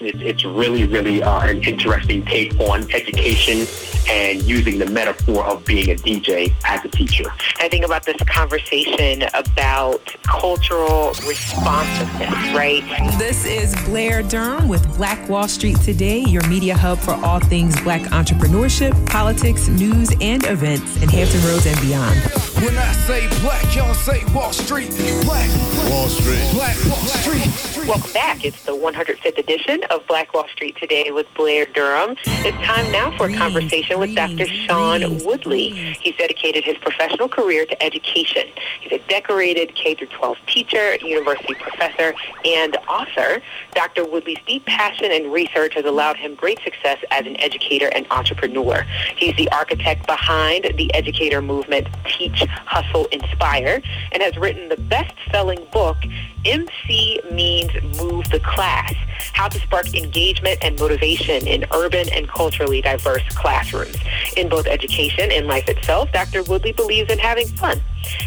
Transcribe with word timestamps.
It's, 0.00 0.18
it's 0.20 0.44
really, 0.44 0.88
really 0.88 1.22
uh, 1.22 1.42
an 1.42 1.62
interesting 1.62 2.24
take 2.24 2.58
on 2.58 2.82
education 2.92 3.64
and 4.10 4.42
using 4.42 4.80
the 4.80 4.86
metaphor 4.86 5.44
of 5.44 5.64
being 5.64 5.88
a 5.88 5.94
DJ 5.94 6.52
as 6.64 6.84
a 6.84 6.88
teacher. 6.88 7.26
I 7.60 7.68
think 7.68 7.84
about 7.84 8.04
this 8.04 8.16
conversation 8.26 9.22
about 9.34 10.04
cultural 10.24 11.10
responsiveness, 11.28 12.28
right? 12.56 12.82
This 13.18 13.44
is 13.44 13.72
Blair 13.84 14.24
Durham 14.24 14.66
with 14.66 14.84
Black 14.96 15.28
Wall 15.28 15.46
Street 15.46 15.76
Today, 15.76 16.24
your 16.24 16.44
media 16.48 16.76
hub 16.76 16.98
for 16.98 17.12
all 17.24 17.38
things 17.38 17.80
black 17.82 18.02
entrepreneurship, 18.10 19.08
politics, 19.08 19.68
news, 19.68 20.10
and 20.20 20.44
events 20.46 21.00
in 21.02 21.08
Hampton 21.08 21.40
Roads 21.44 21.66
and 21.66 21.80
beyond. 21.80 22.18
When 22.64 22.76
I 22.76 22.92
say 22.92 23.28
black, 23.42 23.76
y'all 23.76 23.94
say 23.94 24.24
Wall 24.34 24.52
Street. 24.52 24.90
Black 25.24 25.48
Wall 25.88 26.08
Street. 26.08 26.50
Black 26.52 26.76
Wall 26.86 27.06
Street. 27.06 27.86
Welcome 27.86 28.12
back. 28.12 28.44
It's 28.44 28.62
the 28.64 28.72
105th 28.72 29.38
edition 29.38 29.83
of 29.90 30.06
Black 30.06 30.34
Wall 30.34 30.46
Street 30.48 30.76
Today 30.76 31.10
with 31.10 31.26
Blair 31.34 31.66
Durham. 31.66 32.16
It's 32.26 32.56
time 32.66 32.90
now 32.92 33.16
for 33.16 33.26
a 33.26 33.34
conversation 33.34 33.98
with 33.98 34.14
Dr. 34.14 34.46
Shaun 34.46 35.00
Woodly. 35.20 35.96
He's 35.96 36.16
dedicated 36.16 36.64
his 36.64 36.76
professional 36.78 37.28
career 37.28 37.66
to 37.66 37.82
education. 37.82 38.48
He's 38.80 38.92
a 38.92 39.08
decorated 39.08 39.74
K-12 39.74 40.36
teacher, 40.46 40.96
university 40.96 41.54
professor, 41.54 42.14
and 42.44 42.76
author. 42.88 43.42
Dr. 43.74 44.04
Woodly's 44.04 44.38
deep 44.46 44.64
passion 44.66 45.10
and 45.10 45.32
research 45.32 45.74
has 45.74 45.84
allowed 45.84 46.16
him 46.16 46.34
great 46.34 46.60
success 46.62 46.98
as 47.10 47.26
an 47.26 47.40
educator 47.40 47.88
and 47.94 48.06
entrepreneur. 48.10 48.84
He's 49.16 49.36
the 49.36 49.48
architect 49.50 50.06
behind 50.06 50.72
the 50.76 50.92
educator 50.94 51.42
movement 51.42 51.88
Teach, 52.04 52.44
Hustle, 52.66 53.06
Inspire, 53.06 53.82
and 54.12 54.22
has 54.22 54.36
written 54.36 54.68
the 54.68 54.76
best-selling 54.76 55.66
book, 55.72 55.96
MC 56.44 57.20
Means 57.30 57.72
Move 57.98 58.28
the 58.30 58.40
Class, 58.40 58.94
How 59.32 59.48
to 59.48 59.58
Spark 59.58 59.94
Engagement 59.94 60.58
and 60.62 60.78
Motivation 60.78 61.46
in 61.46 61.64
Urban 61.72 62.08
and 62.12 62.28
Culturally 62.28 62.80
Diverse 62.80 63.22
Classrooms. 63.30 63.96
In 64.36 64.48
both 64.48 64.66
education 64.66 65.32
and 65.32 65.46
life 65.46 65.68
itself, 65.68 66.12
Dr. 66.12 66.42
Woodly 66.42 66.74
believes 66.76 67.10
in 67.10 67.18
having 67.18 67.46
fun. 67.46 67.80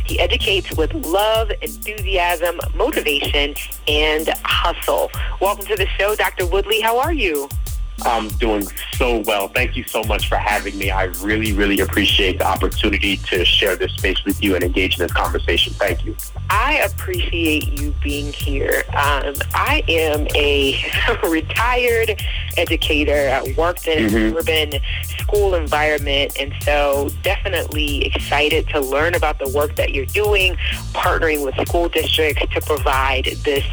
He 0.05 0.19
educates 0.19 0.75
with 0.75 0.93
love, 0.93 1.51
enthusiasm, 1.61 2.59
motivation, 2.75 3.55
and 3.87 4.29
hustle. 4.43 5.11
Welcome 5.39 5.65
to 5.67 5.75
the 5.75 5.87
show, 5.97 6.15
Dr. 6.15 6.45
Woodly. 6.45 6.81
How 6.81 6.99
are 6.99 7.13
you? 7.13 7.49
I'm 8.03 8.27
doing 8.29 8.67
so 8.93 9.19
well. 9.25 9.47
Thank 9.47 9.75
you 9.75 9.83
so 9.83 10.03
much 10.03 10.29
for 10.29 10.35
having 10.35 10.77
me. 10.77 10.91
I 10.91 11.05
really, 11.21 11.53
really 11.53 11.79
appreciate 11.79 12.39
the 12.39 12.45
opportunity 12.45 13.17
to 13.17 13.43
share 13.43 13.75
this 13.75 13.91
space 13.93 14.23
with 14.23 14.43
you 14.43 14.55
and 14.55 14.63
engage 14.63 14.99
in 14.99 15.03
this 15.03 15.13
conversation. 15.13 15.73
Thank 15.73 16.05
you. 16.05 16.15
I 16.49 16.75
appreciate 16.77 17.79
you 17.79 17.93
being 18.03 18.31
here. 18.31 18.83
Um, 18.89 19.35
I 19.53 19.83
am 19.87 20.27
a 20.35 20.79
retired 21.29 22.21
educator. 22.57 23.29
I 23.29 23.53
worked 23.57 23.87
in 23.87 24.07
mm-hmm. 24.07 24.15
an 24.15 24.37
urban 24.37 24.81
school 25.03 25.55
environment, 25.55 26.39
and 26.39 26.53
so 26.61 27.09
definitely 27.23 28.05
excited 28.05 28.67
to 28.69 28.79
learn 28.79 29.15
about 29.15 29.39
the 29.39 29.49
work 29.49 29.75
that 29.75 29.93
you're 29.93 30.05
doing, 30.05 30.55
partnering 30.93 31.43
with 31.43 31.55
school 31.67 31.89
districts 31.89 32.43
to 32.53 32.61
provide 32.61 33.25
this. 33.43 33.65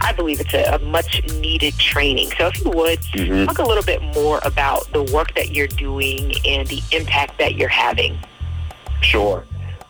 I 0.00 0.12
believe 0.12 0.40
it's 0.40 0.54
a, 0.54 0.74
a 0.74 0.78
much 0.78 1.22
needed 1.40 1.74
training. 1.78 2.30
So 2.38 2.48
if 2.48 2.64
you 2.64 2.70
would 2.70 3.00
mm-hmm. 3.00 3.46
talk 3.46 3.58
a 3.58 3.66
little 3.70 3.84
bit 3.84 4.02
more 4.14 4.40
about 4.42 4.92
the 4.92 5.04
work 5.14 5.32
that 5.36 5.52
you're 5.52 5.68
doing 5.68 6.34
and 6.44 6.66
the 6.66 6.82
impact 6.90 7.38
that 7.38 7.54
you're 7.54 7.68
having. 7.68 8.18
Sure. 9.00 9.44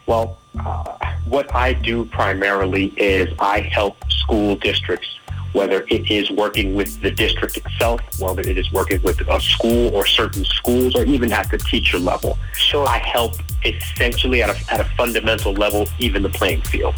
Well, 0.05 0.39
uh, 0.59 0.99
what 1.25 1.55
I 1.55 1.73
do 1.73 2.05
primarily 2.05 2.93
is 2.99 3.33
I 3.39 3.61
help 3.61 3.97
school 4.11 4.57
districts, 4.57 5.19
whether 5.53 5.87
it 5.89 6.11
is 6.11 6.31
working 6.31 6.75
with 6.75 7.01
the 7.01 7.11
district 7.11 7.57
itself, 7.57 8.03
whether 8.21 8.43
it 8.43 8.59
is 8.59 8.71
working 8.71 9.01
with 9.03 9.19
a 9.23 9.41
school 9.41 9.95
or 9.95 10.05
certain 10.05 10.45
schools, 10.45 10.95
or 10.95 11.07
even 11.07 11.33
at 11.33 11.51
the 11.51 11.57
teacher 11.57 11.99
level. 11.99 12.37
Sure. 12.53 12.87
I 12.87 12.99
help 12.99 13.37
essentially 13.65 14.43
at 14.43 14.51
a, 14.51 14.75
at 14.75 14.81
a 14.81 14.85
fundamental 14.97 15.55
level, 15.55 15.89
even 15.99 16.23
the 16.23 16.29
playing 16.29 16.61
field. 16.63 16.97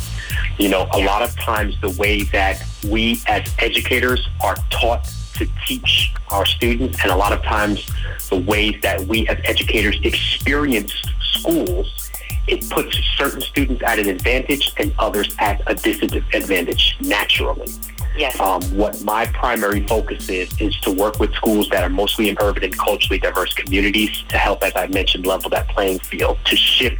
You 0.59 0.69
know, 0.69 0.89
a 0.93 1.05
lot 1.05 1.23
of 1.23 1.39
times 1.39 1.81
the 1.81 1.91
way 1.91 2.25
that 2.25 2.65
we 2.89 3.21
as 3.29 3.49
educators 3.61 4.29
are 4.43 4.57
taught 4.71 5.09
to 5.35 5.47
teach 5.67 6.13
our 6.31 6.47
students, 6.47 6.99
and 7.03 7.11
a 7.11 7.17
lot 7.17 7.33
of 7.33 7.43
times 7.43 7.91
the 8.29 8.39
ways 8.41 8.77
that 8.83 9.01
we 9.03 9.27
as 9.29 9.39
educators 9.45 9.99
experience 10.03 10.93
schools, 11.21 12.11
it 12.47 12.69
puts 12.71 12.99
certain 13.17 13.41
students 13.41 13.83
at 13.85 13.99
an 13.99 14.09
advantage 14.09 14.73
and 14.79 14.93
others 14.99 15.35
at 15.39 15.63
a 15.67 15.75
disadvantage 15.75 16.97
naturally. 17.01 17.71
Yes. 18.17 18.39
Um, 18.41 18.63
what 18.77 19.03
my 19.05 19.27
primary 19.27 19.87
focus 19.87 20.29
is 20.29 20.61
is 20.61 20.79
to 20.81 20.93
work 20.93 21.19
with 21.19 21.33
schools 21.35 21.69
that 21.71 21.83
are 21.83 21.89
mostly 21.89 22.29
in 22.29 22.37
urban 22.41 22.65
and 22.65 22.77
culturally 22.77 23.19
diverse 23.19 23.55
communities 23.55 24.25
to 24.29 24.37
help, 24.37 24.63
as 24.63 24.73
I 24.77 24.87
mentioned, 24.89 25.27
level 25.27 25.49
that 25.51 25.69
playing 25.69 26.01
field, 26.01 26.39
to 26.45 26.57
shift 26.57 26.99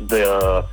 the 0.00 0.66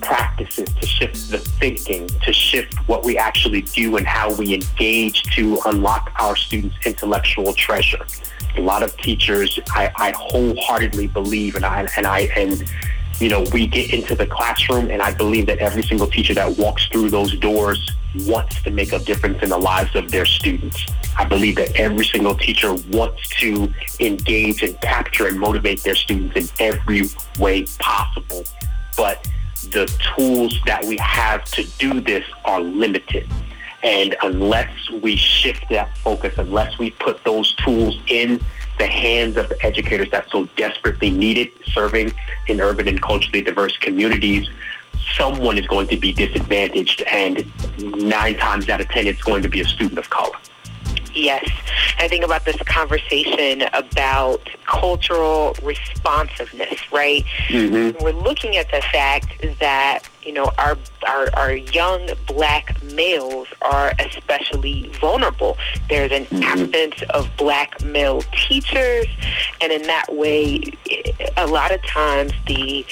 practices, 0.00 0.68
to 0.80 0.86
shift 0.86 1.30
the 1.30 1.38
thinking, 1.38 2.08
to 2.08 2.32
shift 2.32 2.74
what 2.88 3.04
we 3.04 3.16
actually 3.18 3.62
do 3.62 3.96
and 3.96 4.06
how 4.06 4.34
we 4.34 4.54
engage 4.54 5.22
to 5.34 5.58
unlock 5.66 6.12
our 6.18 6.36
students' 6.36 6.76
intellectual 6.84 7.52
treasure. 7.52 8.04
A 8.56 8.60
lot 8.60 8.82
of 8.82 8.96
teachers, 8.98 9.58
I, 9.70 9.92
I 9.96 10.12
wholeheartedly 10.12 11.08
believe, 11.08 11.56
and 11.56 11.64
I 11.64 11.88
and 11.96 12.06
I 12.06 12.20
and 12.36 12.64
you 13.20 13.30
know, 13.30 13.44
we 13.52 13.66
get 13.66 13.94
into 13.94 14.14
the 14.14 14.26
classroom, 14.26 14.90
and 14.90 15.00
I 15.00 15.12
believe 15.14 15.46
that 15.46 15.58
every 15.58 15.82
single 15.82 16.06
teacher 16.06 16.34
that 16.34 16.56
walks 16.58 16.86
through 16.88 17.10
those 17.10 17.34
doors 17.38 17.92
wants 18.20 18.62
to 18.62 18.70
make 18.70 18.92
a 18.92 18.98
difference 18.98 19.42
in 19.42 19.48
the 19.48 19.58
lives 19.58 19.94
of 19.94 20.10
their 20.10 20.26
students. 20.26 20.86
I 21.16 21.24
believe 21.24 21.56
that 21.56 21.74
every 21.76 22.04
single 22.04 22.34
teacher 22.34 22.74
wants 22.90 23.28
to 23.40 23.72
engage 24.00 24.62
and 24.62 24.78
capture 24.80 25.28
and 25.28 25.38
motivate 25.38 25.82
their 25.82 25.94
students 25.94 26.36
in 26.36 26.48
every 26.66 27.02
way 27.38 27.64
possible. 27.78 28.44
But 28.96 29.26
the 29.70 29.86
tools 30.16 30.58
that 30.66 30.84
we 30.84 30.96
have 30.98 31.44
to 31.44 31.64
do 31.78 32.00
this 32.00 32.24
are 32.44 32.60
limited. 32.60 33.28
And 33.82 34.16
unless 34.22 34.90
we 34.90 35.16
shift 35.16 35.64
that 35.70 35.96
focus, 35.98 36.34
unless 36.38 36.78
we 36.78 36.90
put 36.90 37.22
those 37.24 37.54
tools 37.56 37.98
in 38.08 38.40
the 38.78 38.86
hands 38.86 39.36
of 39.36 39.48
the 39.48 39.64
educators 39.64 40.10
that 40.10 40.28
so 40.30 40.46
desperately 40.56 41.10
need 41.10 41.38
it, 41.38 41.52
serving 41.66 42.12
in 42.48 42.60
urban 42.60 42.88
and 42.88 43.00
culturally 43.00 43.42
diverse 43.42 43.76
communities, 43.78 44.48
someone 45.14 45.56
is 45.56 45.66
going 45.66 45.88
to 45.88 45.96
be 45.96 46.12
disadvantaged. 46.12 47.02
And 47.02 47.50
nine 47.78 48.36
times 48.36 48.68
out 48.68 48.80
of 48.80 48.88
ten, 48.88 49.06
it's 49.06 49.22
going 49.22 49.42
to 49.42 49.48
be 49.48 49.60
a 49.60 49.64
student 49.64 49.98
of 49.98 50.10
color. 50.10 50.36
Yes. 51.16 51.50
I 51.98 52.08
think 52.08 52.24
about 52.24 52.44
this 52.44 52.56
conversation 52.58 53.62
about 53.72 54.46
cultural 54.66 55.56
responsiveness, 55.62 56.92
right? 56.92 57.24
Mm-hmm. 57.48 58.04
We're 58.04 58.12
looking 58.12 58.58
at 58.58 58.70
the 58.70 58.82
fact 58.92 59.34
that, 59.58 60.00
you 60.22 60.34
know, 60.34 60.52
our, 60.58 60.76
our, 61.08 61.30
our 61.34 61.52
young 61.54 62.10
black 62.26 62.82
males 62.82 63.48
are 63.62 63.94
especially 63.98 64.90
vulnerable. 65.00 65.56
There's 65.88 66.12
an 66.12 66.26
mm-hmm. 66.26 66.42
absence 66.42 67.02
of 67.10 67.34
black 67.38 67.82
male 67.82 68.20
teachers, 68.46 69.06
and 69.62 69.72
in 69.72 69.82
that 69.84 70.14
way, 70.14 70.64
a 71.38 71.46
lot 71.46 71.72
of 71.72 71.82
times 71.86 72.32
the 72.46 72.84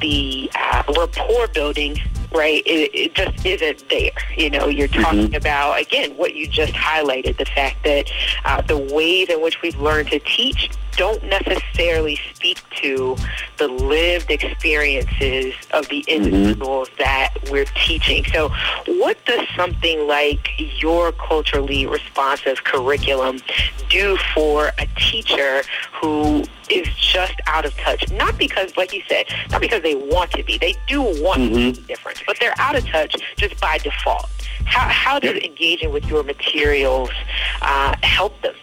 the 0.00 0.50
uh, 0.54 0.82
rapport 0.98 1.46
building 1.48 1.96
right? 2.32 2.62
It, 2.66 2.90
it, 2.94 3.14
just 3.14 3.44
isn't 3.44 3.88
there. 3.88 4.10
You 4.36 4.50
know, 4.50 4.68
you're 4.68 4.88
talking 4.88 5.28
mm-hmm. 5.28 5.34
about, 5.34 5.80
again, 5.80 6.16
what 6.16 6.34
you 6.34 6.46
just 6.46 6.72
highlighted, 6.74 7.38
the 7.38 7.46
fact 7.46 7.84
that 7.84 8.10
uh, 8.44 8.62
the 8.62 8.78
ways 8.78 9.28
in 9.28 9.40
which 9.42 9.62
we've 9.62 9.78
learned 9.80 10.10
to 10.10 10.18
teach 10.20 10.70
don't 10.96 11.22
necessarily 11.24 12.18
speak 12.34 12.62
to 12.82 13.16
the 13.58 13.68
lived 13.68 14.30
experiences 14.30 15.54
of 15.72 15.88
the 15.88 16.02
mm-hmm. 16.02 16.24
individuals 16.24 16.88
mm-hmm. 16.90 17.02
that 17.02 17.34
we're 17.50 17.66
teaching. 17.86 18.24
So 18.32 18.50
what 18.86 19.22
does 19.24 19.46
something 19.54 20.06
like 20.06 20.50
your 20.58 21.12
culturally 21.12 21.86
responsive 21.86 22.64
curriculum 22.64 23.40
do 23.88 24.16
for 24.34 24.72
a 24.78 24.86
teacher 24.96 25.62
who 25.92 26.44
is 26.70 26.88
just 26.96 27.34
out 27.46 27.64
of 27.64 27.76
touch? 27.76 28.10
Not 28.12 28.38
because, 28.38 28.76
like 28.76 28.92
you 28.92 29.02
said, 29.08 29.26
not 29.50 29.60
because 29.60 29.82
they 29.82 29.94
want 29.94 30.32
to 30.32 30.42
be. 30.42 30.58
They 30.58 30.74
do 30.86 31.02
want 31.02 31.40
mm-hmm. 31.40 31.54
to 31.54 31.80
be 31.80 31.86
different, 31.86 32.22
but 32.26 32.38
they're 32.40 32.58
out 32.58 32.76
of 32.76 32.86
touch 32.86 33.16
just 33.36 33.60
by 33.60 33.78
default. 33.78 34.26
How, 34.64 34.88
how 34.88 35.18
does 35.18 35.36
engaging 35.36 35.92
with 35.92 36.06
your 36.06 36.24
materials 36.24 37.10
uh, 37.62 37.94
help 38.02 38.40
them? 38.42 38.54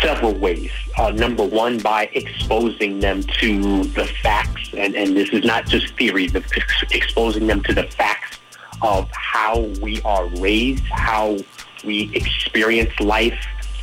Several 0.00 0.34
ways. 0.34 0.70
Uh, 0.96 1.10
number 1.10 1.44
one, 1.44 1.78
by 1.78 2.10
exposing 2.12 3.00
them 3.00 3.22
to 3.22 3.84
the 3.84 4.06
facts, 4.22 4.70
and, 4.76 4.94
and 4.94 5.16
this 5.16 5.30
is 5.30 5.44
not 5.44 5.66
just 5.66 5.94
theory, 5.96 6.28
but 6.28 6.44
exposing 6.90 7.46
them 7.46 7.62
to 7.62 7.74
the 7.74 7.84
facts 7.84 8.38
of 8.82 9.08
how 9.12 9.60
we 9.82 10.00
are 10.02 10.26
raised, 10.38 10.84
how 10.84 11.38
we 11.84 12.10
experience 12.14 12.98
life, 13.00 13.38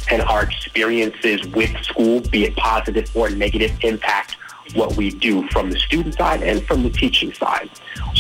and 0.09 0.21
our 0.23 0.43
experiences 0.43 1.45
with 1.49 1.75
school, 1.83 2.21
be 2.21 2.45
it 2.45 2.55
positive 2.55 3.09
or 3.15 3.29
negative, 3.29 3.71
impact 3.81 4.37
what 4.73 4.95
we 4.97 5.11
do 5.11 5.47
from 5.49 5.69
the 5.71 5.79
student 5.79 6.15
side 6.15 6.41
and 6.43 6.65
from 6.65 6.83
the 6.83 6.89
teaching 6.89 7.33
side. 7.33 7.69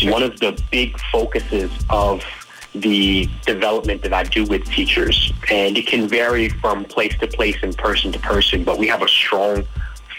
One 0.03 0.23
of 0.23 0.39
the 0.39 0.61
big 0.71 0.99
focuses 1.11 1.71
of 1.89 2.23
the 2.81 3.29
development 3.45 4.01
that 4.03 4.13
I 4.13 4.23
do 4.23 4.45
with 4.45 4.65
teachers, 4.65 5.33
and 5.49 5.77
it 5.77 5.87
can 5.87 6.07
vary 6.07 6.49
from 6.49 6.85
place 6.85 7.17
to 7.19 7.27
place 7.27 7.57
and 7.61 7.77
person 7.77 8.11
to 8.11 8.19
person, 8.19 8.63
but 8.63 8.77
we 8.77 8.87
have 8.87 9.01
a 9.01 9.07
strong 9.07 9.63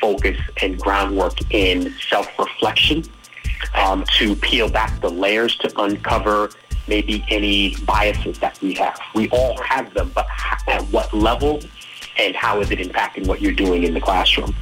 focus 0.00 0.38
and 0.62 0.80
groundwork 0.80 1.34
in 1.52 1.94
self-reflection 2.08 3.04
um, 3.74 4.04
to 4.18 4.36
peel 4.36 4.68
back 4.68 5.00
the 5.00 5.10
layers 5.10 5.56
to 5.56 5.80
uncover 5.80 6.50
maybe 6.86 7.24
any 7.28 7.76
biases 7.84 8.38
that 8.38 8.60
we 8.62 8.74
have. 8.74 8.98
We 9.14 9.28
all 9.30 9.60
have 9.62 9.92
them, 9.94 10.10
but 10.14 10.26
at 10.66 10.82
what 10.84 11.12
level 11.12 11.60
and 12.18 12.34
how 12.34 12.60
is 12.60 12.70
it 12.70 12.78
impacting 12.78 13.26
what 13.26 13.40
you're 13.40 13.52
doing 13.52 13.84
in 13.84 13.94
the 13.94 14.00
classroom? 14.00 14.54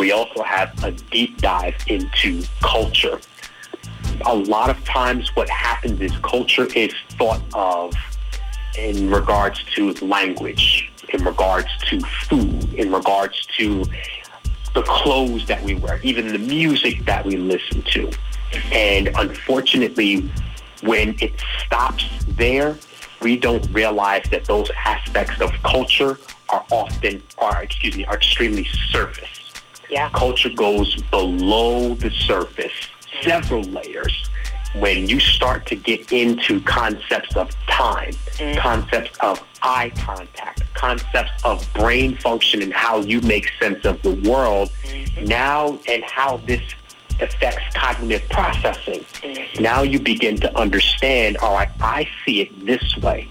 We 0.00 0.12
also 0.12 0.42
have 0.42 0.72
a 0.82 0.90
deep 0.90 1.38
dive 1.38 1.76
into 1.86 2.42
culture. 2.62 3.20
A 4.24 4.34
lot 4.34 4.70
of 4.70 4.82
times 4.84 5.34
what 5.36 5.48
happens 5.48 6.00
is 6.00 6.12
culture 6.22 6.66
is 6.74 6.94
thought 7.10 7.42
of 7.54 7.94
in 8.76 9.10
regards 9.10 9.62
to 9.74 9.92
language, 10.04 10.90
in 11.10 11.24
regards 11.24 11.68
to 11.88 12.00
food, 12.00 12.74
in 12.74 12.92
regards 12.92 13.46
to 13.58 13.84
the 14.74 14.82
clothes 14.82 15.46
that 15.46 15.62
we 15.62 15.74
wear, 15.74 16.00
even 16.02 16.28
the 16.28 16.38
music 16.38 17.04
that 17.06 17.24
we 17.24 17.36
listen 17.36 17.82
to. 17.82 18.10
And 18.72 19.08
unfortunately, 19.16 20.30
when 20.82 21.16
it 21.20 21.32
stops 21.64 22.04
there, 22.28 22.76
we 23.22 23.36
don't 23.36 23.66
realize 23.72 24.24
that 24.30 24.44
those 24.44 24.70
aspects 24.76 25.40
of 25.40 25.50
culture 25.62 26.18
are 26.48 26.64
often, 26.70 27.22
are 27.38 27.62
excuse 27.62 27.96
me, 27.96 28.04
are 28.04 28.16
extremely 28.16 28.64
surface. 28.90 29.52
Yeah. 29.88 30.10
Culture 30.10 30.50
goes 30.50 31.00
below 31.04 31.94
the 31.94 32.10
surface, 32.10 32.88
several 33.22 33.62
layers. 33.62 34.28
When 34.74 35.08
you 35.08 35.20
start 35.20 35.64
to 35.66 35.76
get 35.76 36.12
into 36.12 36.60
concepts 36.60 37.34
of 37.34 37.50
time, 37.66 38.12
mm. 38.12 38.58
concepts 38.58 39.16
of 39.20 39.42
eye 39.62 39.90
contact, 39.96 40.62
concepts 40.74 41.44
of 41.44 41.66
brain 41.72 42.16
function 42.18 42.60
and 42.62 42.72
how 42.72 42.98
you 42.98 43.20
make 43.22 43.50
sense 43.58 43.84
of 43.86 44.02
the 44.02 44.14
world, 44.28 44.70
mm-hmm. 44.84 45.24
now 45.24 45.78
and 45.88 46.04
how 46.04 46.38
this 46.38 46.60
affects 47.20 47.62
cognitive 47.74 48.28
processing. 48.28 49.00
Mm-hmm. 49.00 49.62
Now 49.62 49.82
you 49.82 49.98
begin 49.98 50.36
to 50.38 50.58
understand, 50.58 51.38
all 51.38 51.54
right, 51.54 51.70
I 51.80 52.08
see 52.24 52.42
it 52.42 52.66
this 52.66 52.96
way. 52.98 53.28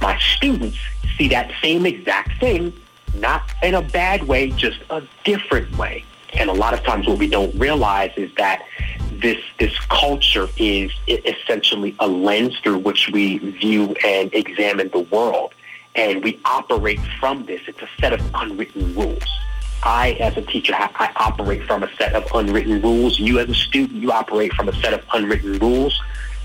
My 0.00 0.18
students 0.18 0.78
see 1.18 1.28
that 1.28 1.50
same 1.60 1.86
exact 1.86 2.38
thing, 2.38 2.72
not 3.14 3.42
in 3.62 3.74
a 3.74 3.82
bad 3.82 4.24
way, 4.24 4.50
just 4.50 4.78
a 4.90 5.02
different 5.24 5.76
way. 5.76 6.04
And 6.34 6.50
a 6.50 6.52
lot 6.52 6.74
of 6.74 6.82
times 6.82 7.06
what 7.06 7.18
we 7.18 7.28
don't 7.28 7.54
realize 7.54 8.10
is 8.16 8.30
that 8.36 8.62
this 9.24 9.42
this 9.58 9.76
culture 9.88 10.48
is 10.58 10.92
essentially 11.08 11.96
a 11.98 12.06
lens 12.06 12.58
through 12.62 12.76
which 12.76 13.08
we 13.08 13.38
view 13.38 13.96
and 14.04 14.32
examine 14.34 14.90
the 14.90 15.00
world. 15.00 15.54
And 15.94 16.22
we 16.22 16.38
operate 16.44 17.00
from 17.18 17.46
this. 17.46 17.62
It's 17.66 17.80
a 17.80 17.88
set 17.98 18.12
of 18.12 18.20
unwritten 18.34 18.94
rules. 18.94 19.24
I, 19.82 20.12
as 20.20 20.36
a 20.36 20.42
teacher, 20.42 20.74
I 20.74 21.10
operate 21.16 21.64
from 21.64 21.84
a 21.84 21.90
set 21.96 22.14
of 22.14 22.26
unwritten 22.34 22.82
rules. 22.82 23.18
You, 23.18 23.38
as 23.38 23.48
a 23.48 23.54
student, 23.54 24.02
you 24.02 24.12
operate 24.12 24.52
from 24.52 24.68
a 24.68 24.74
set 24.74 24.92
of 24.92 25.02
unwritten 25.14 25.58
rules. 25.58 25.98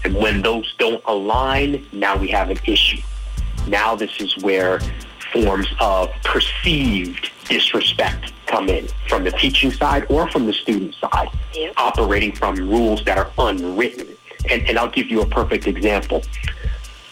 And 0.05 0.15
when 0.15 0.41
those 0.41 0.73
don't 0.77 1.03
align, 1.05 1.85
now 1.91 2.15
we 2.15 2.29
have 2.29 2.49
an 2.49 2.59
issue. 2.65 3.01
Now 3.67 3.95
this 3.95 4.21
is 4.21 4.37
where 4.37 4.79
forms 5.31 5.67
of 5.79 6.11
perceived 6.23 7.31
disrespect 7.47 8.33
come 8.45 8.69
in 8.69 8.87
from 9.07 9.23
the 9.23 9.31
teaching 9.31 9.71
side 9.71 10.05
or 10.09 10.29
from 10.29 10.45
the 10.45 10.53
student 10.53 10.95
side, 10.95 11.29
operating 11.77 12.31
from 12.31 12.55
rules 12.55 13.03
that 13.05 13.17
are 13.17 13.31
unwritten. 13.37 14.07
And, 14.49 14.67
and 14.67 14.77
I'll 14.77 14.89
give 14.89 15.07
you 15.07 15.21
a 15.21 15.25
perfect 15.25 15.67
example 15.67 16.23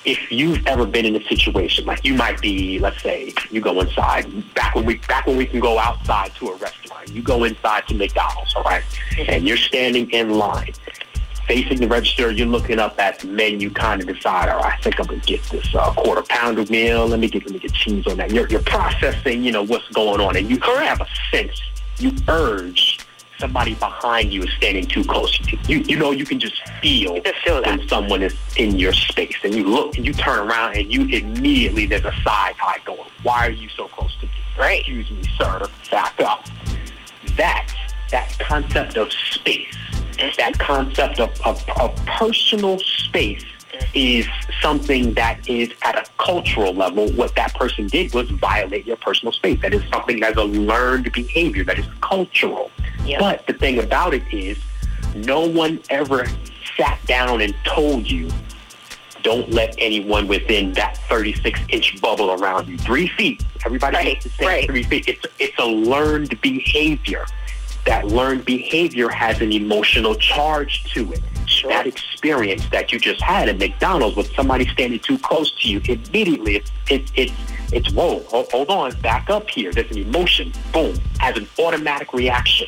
if 0.07 0.31
you've 0.31 0.65
ever 0.65 0.85
been 0.85 1.05
in 1.05 1.17
a 1.17 1.23
situation 1.25 1.83
like 1.85 2.05
you 2.05 2.13
might 2.13 2.39
be, 2.39 2.79
let's 2.79 3.03
say 3.03 3.33
you 3.51 3.59
go 3.59 3.81
inside 3.81 4.25
back 4.53 4.73
when 4.73 4.85
we 4.85 4.95
back 4.99 5.27
when 5.27 5.35
we 5.35 5.45
can 5.45 5.59
go 5.59 5.77
outside 5.77 6.33
to 6.35 6.47
a 6.47 6.55
restaurant, 6.55 7.09
you 7.09 7.21
go 7.21 7.43
inside 7.43 7.85
to 7.89 7.93
McDonald's, 7.93 8.55
all 8.55 8.63
right, 8.63 8.83
mm-hmm. 9.11 9.29
and 9.29 9.45
you're 9.45 9.57
standing 9.57 10.09
in 10.11 10.29
line. 10.29 10.73
Facing 11.47 11.79
the 11.79 11.87
register, 11.87 12.29
you're 12.31 12.45
looking 12.47 12.77
up 12.77 12.99
at 12.99 13.19
the 13.19 13.27
menu, 13.27 13.69
kind 13.69 14.01
of 14.01 14.07
decide, 14.07 14.49
all 14.49 14.59
right, 14.59 14.73
I 14.77 14.81
think 14.81 14.99
I'm 14.99 15.07
gonna 15.07 15.21
get 15.21 15.41
this 15.43 15.73
uh, 15.73 15.93
quarter 15.93 16.21
pounder 16.21 16.65
meal. 16.65 17.07
Let 17.07 17.19
me 17.19 17.29
get 17.29 17.45
let 17.45 17.53
me 17.53 17.59
get 17.59 17.73
cheese 17.73 18.05
on 18.05 18.17
that. 18.17 18.31
You're, 18.31 18.47
you're 18.49 18.61
processing, 18.61 19.43
you 19.43 19.51
know, 19.51 19.63
what's 19.63 19.87
going 19.89 20.19
on, 20.19 20.35
and 20.35 20.49
you 20.49 20.59
have 20.59 20.99
a 20.99 21.07
sense, 21.31 21.61
you 21.99 22.11
urge 22.27 22.99
somebody 23.39 23.75
behind 23.75 24.33
you 24.33 24.43
is 24.43 24.51
standing 24.53 24.85
too 24.85 25.03
close. 25.03 25.39
You 25.67 25.79
you 25.79 25.97
know 25.97 26.11
you 26.11 26.25
can 26.25 26.39
just 26.39 26.67
feel, 26.81 27.15
you 27.15 27.21
just 27.21 27.39
feel 27.43 27.61
when 27.61 27.87
someone 27.87 28.23
is 28.23 28.35
in 28.57 28.77
your 28.77 28.93
space, 28.93 29.37
and 29.43 29.53
you 29.53 29.63
look 29.63 29.97
and 29.97 30.05
you 30.05 30.13
turn 30.13 30.47
around 30.47 30.75
and 30.75 30.91
you 30.91 31.03
immediately 31.03 31.85
there's 31.85 32.05
a 32.05 32.13
side 32.23 32.55
eye 32.61 32.79
going. 32.85 33.09
Why 33.23 33.47
are 33.47 33.51
you 33.51 33.69
so 33.69 33.87
close 33.87 34.15
to 34.19 34.25
me? 34.25 34.31
Right. 34.57 34.79
Excuse 34.79 35.09
me, 35.11 35.23
sir. 35.37 35.67
Back 35.91 36.19
up. 36.19 36.45
That 37.35 37.73
that 38.11 38.37
concept 38.39 38.97
of 38.97 39.11
space. 39.11 39.75
That 40.17 40.57
concept 40.59 41.19
of, 41.19 41.29
of, 41.41 41.63
of 41.79 41.95
personal 42.05 42.79
space 42.79 43.45
is 43.93 44.27
something 44.61 45.13
that 45.13 45.47
is 45.47 45.71
at 45.83 45.95
a 45.95 46.05
cultural 46.17 46.73
level. 46.73 47.11
What 47.11 47.35
that 47.35 47.53
person 47.53 47.87
did 47.87 48.13
was 48.13 48.29
violate 48.31 48.85
your 48.85 48.97
personal 48.97 49.31
space. 49.31 49.61
That 49.61 49.73
is 49.73 49.83
something 49.91 50.19
that's 50.19 50.37
a 50.37 50.43
learned 50.43 51.11
behavior 51.11 51.63
that 51.65 51.79
is 51.79 51.85
cultural. 52.01 52.71
Yep. 53.05 53.19
But 53.19 53.47
the 53.47 53.53
thing 53.53 53.79
about 53.79 54.13
it 54.13 54.23
is, 54.31 54.57
no 55.15 55.47
one 55.47 55.79
ever 55.89 56.25
sat 56.75 56.99
down 57.05 57.41
and 57.41 57.55
told 57.63 58.09
you, 58.09 58.29
don't 59.23 59.49
let 59.51 59.75
anyone 59.77 60.27
within 60.27 60.73
that 60.73 60.97
36 61.09 61.59
inch 61.69 61.99
bubble 62.01 62.31
around 62.31 62.67
you. 62.67 62.77
Three 62.77 63.07
feet. 63.07 63.43
Everybody 63.65 63.97
right. 63.97 64.21
to 64.21 64.29
say 64.29 64.45
right. 64.45 64.65
three 64.65 64.83
feet. 64.83 65.07
It's, 65.07 65.25
it's 65.39 65.57
a 65.59 65.65
learned 65.65 66.39
behavior. 66.41 67.25
That 67.87 68.07
learned 68.07 68.43
behavior 68.43 69.07
has 69.07 69.39
an 69.39 69.53
emotional 69.53 70.13
charge 70.15 70.83
to 70.93 71.13
it. 71.13 71.21
Sure. 71.45 71.69
That 71.69 71.87
experience 71.87 72.67
that 72.69 72.91
you 72.91 72.99
just 72.99 73.21
had 73.21 73.47
at 73.47 73.57
McDonald's 73.57 74.17
with 74.17 74.29
somebody 74.35 74.67
standing 74.67 74.99
too 74.99 75.17
close 75.17 75.51
to 75.61 75.69
you, 75.69 75.81
immediately 75.87 76.57
it's 76.57 76.71
it, 76.89 77.11
it, 77.15 77.31
it's 77.71 77.89
whoa, 77.93 78.19
hold, 78.23 78.51
hold 78.51 78.69
on, 78.69 78.91
back 78.99 79.29
up 79.29 79.49
here. 79.49 79.71
There's 79.71 79.89
an 79.89 79.99
emotion, 79.99 80.51
boom, 80.73 80.99
has 81.19 81.37
an 81.37 81.47
automatic 81.57 82.11
reaction. 82.11 82.67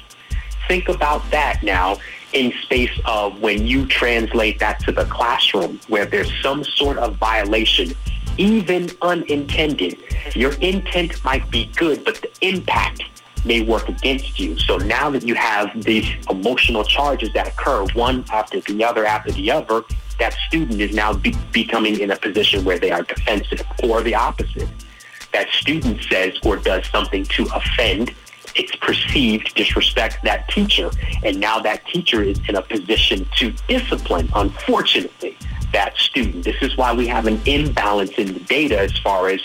Think 0.69 0.87
about 0.87 1.29
that 1.31 1.63
now 1.63 1.97
in 2.31 2.53
space 2.61 2.97
of 3.03 3.41
when 3.41 3.67
you 3.67 3.85
translate 3.87 4.59
that 4.59 4.79
to 4.85 4.93
the 4.93 5.03
classroom 5.05 5.81
where 5.89 6.05
there's 6.05 6.31
some 6.41 6.63
sort 6.63 6.97
of 6.97 7.17
violation, 7.17 7.91
even 8.37 8.89
unintended. 9.01 9.97
Your 10.33 10.53
intent 10.61 11.21
might 11.25 11.51
be 11.51 11.65
good, 11.75 12.05
but 12.05 12.21
the 12.21 12.31
impact 12.47 13.03
may 13.45 13.61
work 13.61 13.87
against 13.89 14.39
you. 14.39 14.57
So 14.57 14.77
now 14.77 15.09
that 15.09 15.23
you 15.23 15.35
have 15.35 15.83
these 15.83 16.07
emotional 16.29 16.83
charges 16.83 17.31
that 17.33 17.47
occur 17.47 17.85
one 17.93 18.25
after 18.31 18.59
the 18.61 18.83
other 18.83 19.05
after 19.05 19.31
the 19.31 19.51
other, 19.51 19.83
that 20.19 20.33
student 20.47 20.81
is 20.81 20.93
now 20.93 21.13
be- 21.13 21.35
becoming 21.51 21.99
in 21.99 22.11
a 22.11 22.15
position 22.15 22.63
where 22.65 22.79
they 22.79 22.91
are 22.91 23.03
defensive 23.03 23.61
or 23.83 24.01
the 24.01 24.15
opposite. 24.15 24.69
That 25.31 25.49
student 25.49 26.03
says 26.03 26.37
or 26.43 26.57
does 26.57 26.85
something 26.87 27.23
to 27.25 27.47
offend 27.53 28.13
it's 28.55 28.75
perceived 28.75 29.53
disrespect 29.55 30.23
that 30.23 30.47
teacher. 30.49 30.91
And 31.23 31.39
now 31.39 31.59
that 31.59 31.85
teacher 31.87 32.23
is 32.23 32.39
in 32.47 32.55
a 32.55 32.61
position 32.61 33.27
to 33.37 33.53
discipline, 33.67 34.29
unfortunately, 34.35 35.37
that 35.71 35.95
student. 35.97 36.43
This 36.43 36.61
is 36.61 36.75
why 36.75 36.93
we 36.93 37.07
have 37.07 37.27
an 37.27 37.39
imbalance 37.45 38.11
in 38.17 38.33
the 38.33 38.39
data 38.39 38.79
as 38.79 38.97
far 38.99 39.29
as 39.29 39.41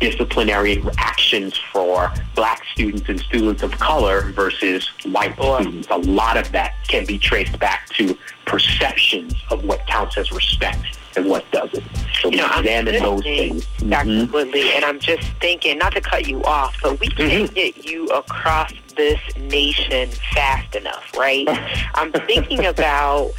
disciplinary 0.00 0.82
actions 0.98 1.56
for 1.72 2.12
black 2.34 2.64
students 2.72 3.08
and 3.08 3.20
students 3.20 3.62
of 3.62 3.70
color 3.72 4.32
versus 4.32 4.88
white 5.04 5.34
students. 5.34 5.88
A 5.90 5.96
lot 5.96 6.36
of 6.36 6.50
that 6.52 6.74
can 6.88 7.04
be 7.04 7.18
traced 7.18 7.58
back 7.58 7.88
to 7.90 8.16
perceptions 8.46 9.34
of 9.50 9.64
what 9.64 9.86
counts 9.86 10.16
as 10.16 10.32
respect 10.32 10.98
and 11.16 11.26
what 11.26 11.50
doesn't. 11.52 11.84
So 12.20 12.30
you 12.30 12.38
know, 12.38 12.50
examine 12.58 13.02
those 13.02 13.22
things. 13.22 13.66
Absolutely. 13.90 14.62
Mm-hmm. 14.62 14.76
And 14.76 14.84
I'm 14.84 14.98
just 14.98 15.28
thinking, 15.40 15.78
not 15.78 15.92
to 15.92 16.00
cut 16.00 16.26
you 16.26 16.42
off, 16.44 16.76
but 16.82 16.98
we 17.00 17.08
can't 17.08 17.50
mm-hmm. 17.50 17.54
get 17.54 17.84
you 17.84 18.06
across 18.08 18.72
this 18.96 19.20
nation 19.36 20.10
fast 20.34 20.74
enough, 20.74 21.12
right? 21.16 21.46
I'm 21.94 22.12
thinking 22.12 22.66
about 22.66 23.32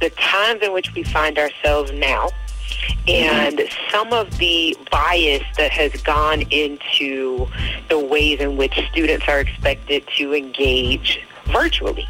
the 0.00 0.10
times 0.10 0.62
in 0.62 0.72
which 0.72 0.92
we 0.94 1.02
find 1.04 1.38
ourselves 1.38 1.92
now 1.92 2.28
and 3.06 3.60
some 3.90 4.12
of 4.12 4.38
the 4.38 4.76
bias 4.90 5.44
that 5.56 5.70
has 5.70 6.00
gone 6.02 6.42
into 6.50 7.46
the 7.88 7.98
ways 7.98 8.40
in 8.40 8.56
which 8.56 8.78
students 8.90 9.28
are 9.28 9.40
expected 9.40 10.06
to 10.16 10.34
engage 10.34 11.20
virtually 11.46 12.06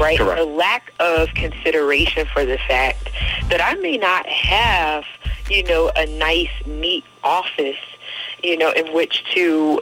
right? 0.00 0.18
Correct. 0.18 0.38
The 0.40 0.46
lack 0.46 0.92
of 0.98 1.28
consideration 1.34 2.26
for 2.32 2.44
the 2.44 2.58
fact 2.66 3.10
that 3.48 3.60
I 3.60 3.74
may 3.74 3.98
not 3.98 4.26
have, 4.26 5.04
you 5.48 5.62
know, 5.64 5.92
a 5.94 6.06
nice, 6.06 6.50
neat 6.66 7.04
office, 7.22 7.76
you 8.42 8.56
know, 8.56 8.72
in 8.72 8.92
which 8.92 9.24
to 9.34 9.80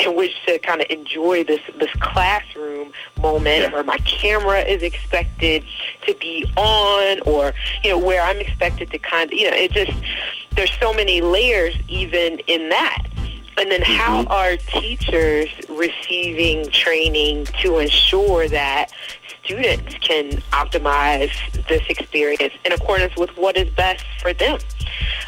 in 0.00 0.14
which 0.16 0.32
to 0.46 0.58
kind 0.58 0.80
of 0.80 0.86
enjoy 0.90 1.44
this 1.44 1.60
this 1.78 1.90
classroom 2.00 2.92
moment 3.20 3.62
Yeah. 3.62 3.72
where 3.72 3.84
my 3.84 3.98
camera 3.98 4.60
is 4.60 4.82
expected 4.82 5.64
to 6.06 6.14
be 6.14 6.44
on 6.56 7.20
or 7.26 7.52
you 7.82 7.90
know 7.90 7.98
where 7.98 8.22
I'm 8.22 8.38
expected 8.40 8.90
to 8.90 8.98
kind 8.98 9.32
of 9.32 9.38
you 9.38 9.50
know 9.50 9.56
it 9.56 9.72
just 9.72 9.92
there's 10.56 10.72
so 10.80 10.92
many 10.92 11.20
layers 11.20 11.74
even 11.88 12.38
in 12.46 12.68
that 12.68 13.02
and 13.56 13.70
then 13.70 13.82
how 13.82 14.24
are 14.24 14.56
teachers 14.56 15.48
receiving 15.68 16.68
training 16.70 17.46
to 17.62 17.78
ensure 17.78 18.48
that 18.48 18.90
students 19.44 19.94
can 20.00 20.30
optimize 20.52 21.30
this 21.68 21.82
experience 21.88 22.54
in 22.64 22.72
accordance 22.72 23.14
with 23.16 23.30
what 23.36 23.56
is 23.56 23.68
best 23.70 24.04
for 24.20 24.32
them 24.32 24.58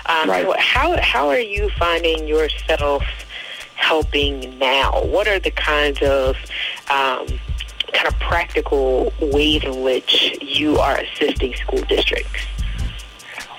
um, 0.07 0.29
Right. 0.31 0.45
so 0.45 0.55
how 0.59 1.01
how 1.03 1.29
are 1.29 1.39
you 1.39 1.71
finding 1.79 2.27
yourself 2.27 3.03
helping 3.77 4.59
now? 4.59 5.03
What 5.05 5.29
are 5.29 5.39
the 5.39 5.51
kinds 5.51 6.03
of 6.03 6.37
um, 6.91 7.27
kind 7.93 8.09
of 8.09 8.19
practical 8.21 9.13
ways 9.21 9.63
in 9.65 9.83
which 9.83 10.37
you 10.43 10.79
are 10.79 10.99
assisting 10.99 11.55
school 11.55 11.83
districts? 11.83 12.41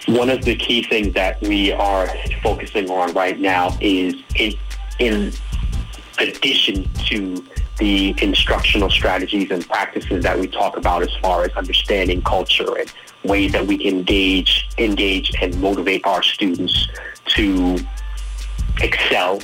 One 0.08 0.30
of 0.30 0.44
the 0.44 0.56
key 0.56 0.84
things 0.84 1.14
that 1.14 1.42
we 1.42 1.72
are 1.72 2.08
focusing 2.42 2.90
on 2.90 3.14
right 3.14 3.40
now 3.40 3.78
is 3.82 4.16
in, 4.36 4.54
in 5.00 5.34
addition 6.18 6.90
to 7.08 7.46
the 7.78 8.16
instructional 8.22 8.90
strategies 8.90 9.52
and 9.52 9.68
practices 9.68 10.24
that 10.24 10.40
we 10.40 10.48
talk 10.48 10.78
about 10.78 11.04
as 11.04 11.16
far 11.22 11.44
as 11.44 11.52
understanding 11.52 12.22
culture 12.22 12.78
and 12.78 12.92
ways 13.24 13.52
that 13.52 13.68
we 13.68 13.78
can 13.78 14.00
engage, 14.00 14.68
engage 14.78 15.32
and 15.42 15.60
motivate 15.62 16.06
our 16.06 16.24
students 16.24 16.88
to 17.26 17.78
excel 18.82 19.40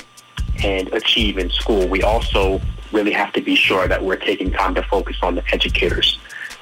and 0.62 0.92
achieve 0.92 1.38
in 1.38 1.50
school. 1.50 1.86
We 1.88 2.02
also 2.02 2.60
really 2.92 3.12
have 3.12 3.32
to 3.32 3.40
be 3.40 3.56
sure 3.56 3.88
that 3.88 4.02
we're 4.02 4.16
taking 4.16 4.52
time 4.52 4.74
to 4.76 4.82
focus 4.84 5.16
on 5.22 5.34
the 5.34 5.44
educators. 5.52 6.18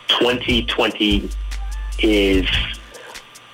2020 0.08 1.28
is 1.98 2.48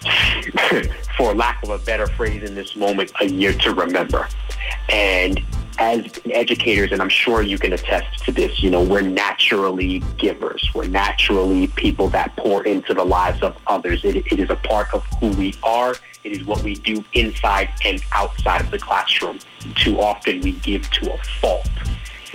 for 1.16 1.34
lack 1.34 1.62
of 1.62 1.70
a 1.70 1.78
better 1.78 2.06
phrase 2.06 2.42
in 2.48 2.54
this 2.54 2.76
moment, 2.76 3.12
a 3.20 3.26
year 3.26 3.52
to 3.52 3.74
remember. 3.74 4.28
And 4.88 5.42
as 5.78 6.10
educators, 6.30 6.92
and 6.92 7.00
I'm 7.00 7.08
sure 7.08 7.42
you 7.42 7.58
can 7.58 7.72
attest 7.72 8.24
to 8.24 8.32
this, 8.32 8.62
you 8.62 8.70
know, 8.70 8.82
we're 8.82 9.00
naturally 9.00 10.00
givers. 10.16 10.68
We're 10.74 10.88
naturally 10.88 11.68
people 11.68 12.08
that 12.10 12.36
pour 12.36 12.64
into 12.64 12.94
the 12.94 13.04
lives 13.04 13.42
of 13.42 13.56
others. 13.66 14.04
It, 14.04 14.16
it 14.16 14.40
is 14.40 14.50
a 14.50 14.56
part 14.56 14.92
of 14.92 15.04
who 15.20 15.28
we 15.30 15.54
are. 15.62 15.94
It 16.28 16.42
is 16.42 16.44
what 16.44 16.62
we 16.62 16.74
do 16.74 17.02
inside 17.14 17.70
and 17.86 18.04
outside 18.12 18.60
of 18.60 18.70
the 18.70 18.78
classroom. 18.78 19.38
Too 19.76 19.98
often 19.98 20.42
we 20.42 20.52
give 20.52 20.90
to 20.90 21.14
a 21.14 21.16
fault. 21.40 21.66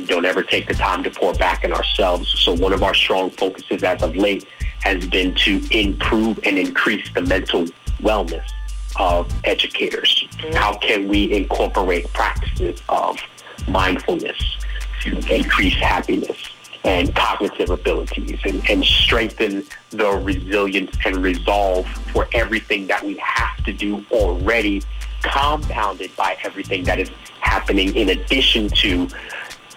Don't 0.07 0.25
ever 0.25 0.41
take 0.41 0.67
the 0.67 0.73
time 0.73 1.03
to 1.03 1.11
pour 1.11 1.35
back 1.35 1.63
in 1.63 1.71
ourselves. 1.71 2.27
So 2.39 2.53
one 2.53 2.73
of 2.73 2.81
our 2.81 2.95
strong 2.95 3.29
focuses 3.29 3.83
as 3.83 4.01
of 4.01 4.15
late 4.15 4.47
has 4.81 5.05
been 5.05 5.35
to 5.35 5.61
improve 5.69 6.39
and 6.43 6.57
increase 6.57 7.07
the 7.13 7.21
mental 7.21 7.65
wellness 8.01 8.49
of 8.95 9.31
educators. 9.43 10.27
How 10.53 10.75
can 10.77 11.07
we 11.07 11.31
incorporate 11.31 12.11
practices 12.13 12.81
of 12.89 13.19
mindfulness 13.67 14.57
to 15.01 15.17
increase 15.31 15.75
happiness 15.75 16.52
and 16.83 17.15
cognitive 17.15 17.69
abilities 17.69 18.39
and, 18.43 18.69
and 18.69 18.83
strengthen 18.83 19.63
the 19.91 20.09
resilience 20.09 20.95
and 21.05 21.17
resolve 21.17 21.87
for 22.11 22.27
everything 22.33 22.87
that 22.87 23.03
we 23.03 23.15
have 23.17 23.63
to 23.63 23.71
do 23.71 24.05
already, 24.11 24.81
compounded 25.21 26.13
by 26.15 26.37
everything 26.43 26.83
that 26.83 26.99
is 26.99 27.09
happening 27.39 27.95
in 27.95 28.09
addition 28.09 28.67
to 28.69 29.07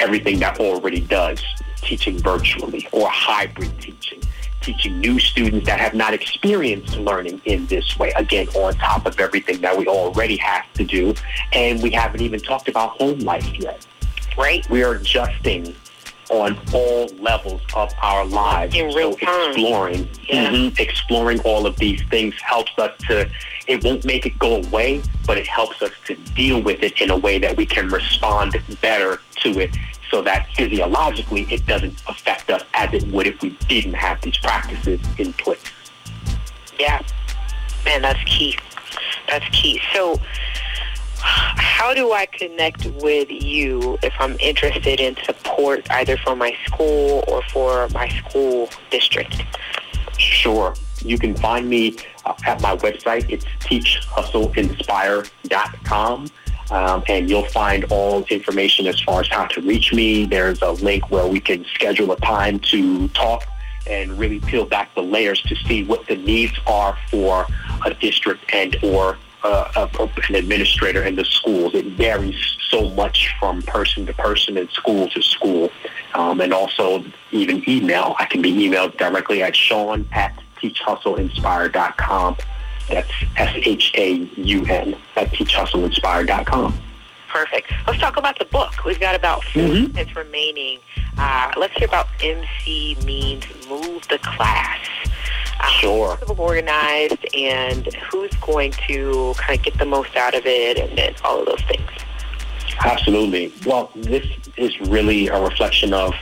everything 0.00 0.38
that 0.40 0.58
already 0.58 1.00
does, 1.00 1.42
teaching 1.76 2.18
virtually 2.18 2.88
or 2.92 3.08
hybrid 3.08 3.72
teaching, 3.80 4.20
teaching 4.60 4.98
new 4.98 5.18
students 5.20 5.66
that 5.66 5.78
have 5.78 5.94
not 5.94 6.12
experienced 6.12 6.96
learning 6.96 7.40
in 7.44 7.66
this 7.66 7.96
way. 7.98 8.12
Again, 8.16 8.48
on 8.48 8.74
top 8.74 9.06
of 9.06 9.18
everything 9.20 9.60
that 9.60 9.76
we 9.76 9.86
already 9.86 10.36
have 10.38 10.70
to 10.74 10.84
do. 10.84 11.14
And 11.52 11.80
we 11.82 11.90
haven't 11.90 12.20
even 12.20 12.40
talked 12.40 12.68
about 12.68 12.90
home 13.00 13.20
life 13.20 13.48
yet. 13.58 13.86
Right? 14.36 14.68
We 14.68 14.82
are 14.82 14.94
adjusting 14.94 15.74
on 16.30 16.58
all 16.72 17.08
levels 17.20 17.60
of 17.74 17.92
our 18.02 18.24
lives. 18.24 18.74
In 18.74 18.86
real 18.94 19.12
so 19.12 19.18
time. 19.26 19.50
exploring, 19.50 20.08
Yeah. 20.28 20.50
mhm, 20.50 20.78
exploring 20.78 21.40
all 21.40 21.66
of 21.66 21.76
these 21.76 22.02
things 22.10 22.34
helps 22.42 22.72
us 22.78 22.92
to. 23.08 23.28
It 23.66 23.82
won't 23.84 24.04
make 24.04 24.26
it 24.26 24.38
go 24.38 24.56
away, 24.56 25.02
but 25.26 25.38
it 25.38 25.46
helps 25.46 25.82
us 25.82 25.90
to 26.06 26.14
deal 26.34 26.60
with 26.60 26.82
it 26.82 27.00
in 27.00 27.10
a 27.10 27.16
way 27.16 27.38
that 27.38 27.56
we 27.56 27.66
can 27.66 27.88
respond 27.88 28.60
better 28.80 29.20
to 29.42 29.60
it, 29.60 29.70
so 30.10 30.22
that 30.22 30.46
physiologically 30.54 31.46
it 31.50 31.66
doesn't 31.66 32.00
affect 32.08 32.50
us 32.50 32.62
as 32.74 32.92
it 32.92 33.04
would 33.08 33.26
if 33.26 33.40
we 33.42 33.50
didn't 33.68 33.94
have 33.94 34.20
these 34.20 34.36
practices 34.38 35.00
in 35.18 35.32
place. 35.34 35.62
Yeah. 36.78 37.00
Man, 37.84 38.02
that's 38.02 38.22
key. 38.24 38.56
That's 39.28 39.48
key. 39.50 39.80
So, 39.92 40.20
how 41.18 41.94
do 41.94 42.12
I 42.12 42.26
connect 42.26 42.86
with 43.02 43.30
you 43.30 43.98
if 44.02 44.12
I'm 44.18 44.36
interested 44.40 45.00
in 45.00 45.16
support 45.24 45.86
either 45.90 46.16
for 46.16 46.34
my 46.36 46.56
school 46.66 47.24
or 47.28 47.42
for 47.42 47.88
my 47.90 48.08
school 48.08 48.68
district? 48.90 49.44
Sure. 50.18 50.74
You 51.04 51.18
can 51.18 51.36
find 51.36 51.68
me 51.68 51.96
uh, 52.24 52.32
at 52.46 52.60
my 52.60 52.74
website. 52.76 53.30
It's 53.30 53.44
teachhustleinspire.com. 53.60 56.30
Um, 56.68 57.04
and 57.08 57.30
you'll 57.30 57.46
find 57.46 57.84
all 57.90 58.24
information 58.24 58.88
as 58.88 59.00
far 59.00 59.20
as 59.20 59.28
how 59.28 59.46
to 59.46 59.60
reach 59.60 59.92
me. 59.92 60.26
There's 60.26 60.60
a 60.62 60.72
link 60.72 61.12
where 61.12 61.24
we 61.26 61.38
can 61.38 61.64
schedule 61.66 62.10
a 62.10 62.16
time 62.16 62.58
to 62.70 63.06
talk 63.08 63.44
and 63.86 64.18
really 64.18 64.40
peel 64.40 64.66
back 64.66 64.92
the 64.96 65.02
layers 65.02 65.40
to 65.42 65.54
see 65.54 65.84
what 65.84 66.08
the 66.08 66.16
needs 66.16 66.54
are 66.66 66.98
for 67.08 67.46
a 67.84 67.94
district 67.94 68.42
and 68.52 68.76
or 68.82 69.16
uh, 69.46 70.08
an 70.28 70.34
administrator 70.34 71.02
in 71.04 71.16
the 71.16 71.24
schools. 71.24 71.74
It 71.74 71.86
varies 71.96 72.36
so 72.70 72.90
much 72.90 73.34
from 73.38 73.62
person 73.62 74.06
to 74.06 74.12
person 74.14 74.56
and 74.56 74.70
school 74.70 75.08
to 75.10 75.22
school. 75.22 75.70
Um, 76.14 76.40
and 76.40 76.52
also 76.52 77.04
even 77.30 77.62
email. 77.68 78.16
I 78.18 78.24
can 78.24 78.40
be 78.42 78.52
emailed 78.52 78.96
directly 78.96 79.42
at 79.42 79.54
Shaun 79.54 80.08
at 80.12 80.32
teachhustleinspire.com. 80.62 82.36
That's 82.88 83.10
S-H-A-U-N 83.36 84.96
at 85.16 85.28
teachhustleinspire.com. 85.32 86.80
Perfect. 87.28 87.72
Let's 87.86 87.98
talk 87.98 88.16
about 88.16 88.38
the 88.38 88.44
book. 88.46 88.84
We've 88.84 89.00
got 89.00 89.14
about 89.14 89.44
4 89.44 89.62
Mhm. 89.62 89.92
minutes 89.92 90.16
remaining. 90.16 90.78
Uh, 91.18 91.50
let's 91.56 91.74
hear 91.74 91.86
about 91.88 92.08
MC 92.22 92.96
means 93.04 93.44
move 93.68 94.06
the 94.08 94.18
class. 94.18 94.78
Um, 95.60 95.70
Sure. 95.80 96.16
Who's 96.16 96.38
organized 96.38 97.26
and 97.34 97.86
who's 98.10 98.32
going 98.40 98.72
to 98.88 99.34
kind 99.36 99.58
of 99.58 99.64
get 99.64 99.78
the 99.78 99.86
most 99.86 100.16
out 100.16 100.34
of 100.34 100.46
it 100.46 100.78
and, 100.78 100.98
and 100.98 101.16
all 101.24 101.40
of 101.40 101.46
those 101.46 101.62
things. 101.62 101.90
Absolutely. 102.84 103.52
Well, 103.64 103.90
this 103.94 104.26
is 104.56 104.78
really 104.80 105.28
a 105.28 105.40
reflection 105.40 105.94
of 105.94 106.14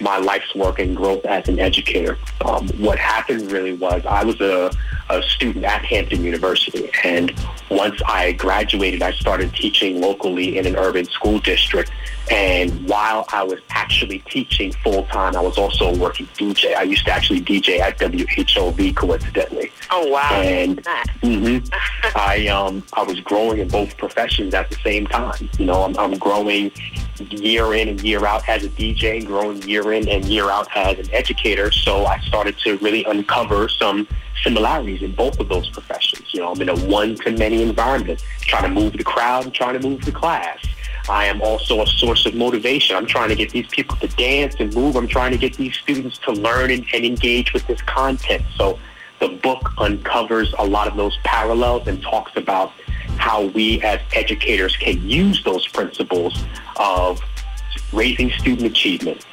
my 0.00 0.18
life's 0.18 0.54
work 0.54 0.78
and 0.78 0.96
growth 0.96 1.24
as 1.24 1.48
an 1.48 1.58
educator. 1.58 2.18
Um, 2.44 2.68
what 2.78 2.98
happened 2.98 3.52
really 3.52 3.74
was 3.74 4.04
I 4.06 4.24
was 4.24 4.40
a, 4.40 4.72
a 5.08 5.22
student 5.22 5.64
at 5.64 5.84
Hampton 5.84 6.24
University, 6.24 6.90
and 7.04 7.32
once 7.70 8.00
I 8.06 8.32
graduated, 8.32 9.02
I 9.02 9.12
started 9.12 9.54
teaching 9.54 10.00
locally 10.00 10.58
in 10.58 10.66
an 10.66 10.76
urban 10.76 11.04
school 11.06 11.38
district. 11.38 11.92
And 12.30 12.88
while 12.88 13.26
I 13.32 13.42
was 13.42 13.58
actually 13.70 14.20
teaching 14.20 14.72
full 14.72 15.04
time, 15.06 15.34
I 15.36 15.40
was 15.40 15.58
also 15.58 15.96
working 15.96 16.26
DJ. 16.28 16.76
I 16.76 16.82
used 16.82 17.04
to 17.06 17.10
actually 17.10 17.40
DJ 17.40 17.80
at 17.80 17.98
WHOV 17.98 18.94
coincidentally. 18.94 19.72
Oh, 19.90 20.06
wow. 20.08 20.28
And 20.40 20.82
Nice. 20.84 21.06
hmm 21.22 21.58
I 22.14 22.46
um 22.48 22.84
I 22.92 23.02
was 23.02 23.18
growing 23.20 23.58
in 23.58 23.68
both 23.68 23.96
professions 23.96 24.54
at 24.54 24.70
the 24.70 24.76
same 24.76 25.06
time. 25.06 25.50
You 25.58 25.66
know, 25.66 25.82
I'm, 25.82 25.96
I'm 25.98 26.16
growing 26.18 26.70
year 27.18 27.74
in 27.74 27.88
and 27.88 28.00
year 28.00 28.24
out 28.24 28.48
as 28.48 28.64
a 28.64 28.68
DJ, 28.68 29.24
growing 29.26 29.60
year 29.62 29.92
in 29.92 30.08
and 30.08 30.24
year 30.24 30.50
out 30.50 30.68
as 30.76 30.98
an 30.98 31.12
educator. 31.12 31.70
So 31.72 32.06
I 32.06 32.20
started 32.20 32.56
to 32.60 32.78
really 32.78 33.04
uncover 33.04 33.68
some 33.68 34.06
similarities 34.42 35.02
in 35.02 35.12
both 35.14 35.38
of 35.38 35.48
those 35.48 35.68
professions. 35.68 36.32
You 36.32 36.40
know, 36.40 36.52
I'm 36.52 36.62
in 36.62 36.68
a 36.68 36.76
one-to-many 36.86 37.62
environment, 37.62 38.24
trying 38.40 38.62
to 38.62 38.68
move 38.80 38.94
the 38.94 39.04
crowd 39.04 39.44
and 39.44 39.54
trying 39.54 39.78
to 39.78 39.86
move 39.86 40.04
the 40.04 40.12
class. 40.12 40.58
I 41.08 41.24
am 41.26 41.40
also 41.40 41.82
a 41.82 41.86
source 41.86 42.26
of 42.26 42.34
motivation. 42.34 42.96
I'm 42.96 43.06
trying 43.06 43.28
to 43.30 43.34
get 43.34 43.50
these 43.50 43.66
people 43.68 43.96
to 43.98 44.08
dance 44.08 44.56
and 44.58 44.74
move. 44.74 44.96
I'm 44.96 45.08
trying 45.08 45.32
to 45.32 45.38
get 45.38 45.56
these 45.56 45.74
students 45.76 46.18
to 46.18 46.32
learn 46.32 46.70
and, 46.70 46.84
and 46.92 47.04
engage 47.04 47.52
with 47.52 47.66
this 47.66 47.80
content. 47.82 48.42
So 48.56 48.78
the 49.20 49.28
book 49.28 49.72
uncovers 49.78 50.54
a 50.58 50.64
lot 50.64 50.88
of 50.88 50.96
those 50.96 51.16
parallels 51.24 51.86
and 51.86 52.02
talks 52.02 52.32
about 52.36 52.72
how 53.18 53.46
we 53.46 53.80
as 53.82 54.00
educators 54.14 54.76
can 54.76 55.06
use 55.08 55.44
those 55.44 55.66
principles 55.68 56.42
of 56.76 57.20
raising 57.92 58.30
student 58.30 58.66
achievement, 58.66 59.26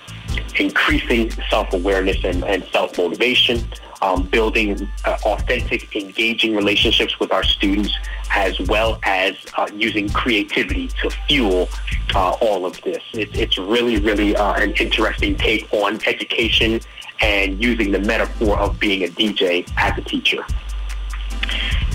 increasing 0.60 1.32
self-awareness 1.50 2.18
and, 2.24 2.44
and 2.44 2.66
self-motivation, 2.72 3.66
um, 4.02 4.24
building 4.24 4.88
uh, 5.06 5.18
authentic, 5.26 5.96
engaging 5.96 6.56
relationships 6.56 7.20
with 7.20 7.32
our 7.32 7.44
students, 7.44 7.94
as 8.32 8.60
well 8.62 9.00
as 9.04 9.36
uh, 9.58 9.68
using 9.74 10.10
creativity 10.10 10.88
to 11.02 11.10
fuel 11.28 11.70
uh, 12.16 12.32
all 12.42 12.66
of 12.66 12.80
this. 12.82 13.04
It, 13.14 13.36
it's 13.36 13.58
really, 13.58 13.98
really 13.98 14.36
uh, 14.36 14.54
an 14.54 14.74
interesting 14.74 15.36
take 15.36 15.72
on 15.74 16.00
education 16.06 16.80
and 17.22 17.62
using 17.62 17.92
the 17.92 18.00
metaphor 18.00 18.58
of 18.60 18.80
being 18.80 19.04
a 19.04 19.08
DJ 19.08 19.68
as 19.78 19.98
a 19.98 20.02
teacher. 20.02 20.44